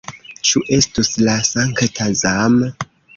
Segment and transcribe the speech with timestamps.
[0.51, 2.57] Ĉu estus la sankta Zam?